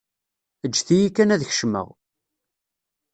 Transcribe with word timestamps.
Eǧǧet-iyi 0.65 1.09
kan 1.15 1.33
ad 1.35 1.41
kecmeɣ. 1.49 1.87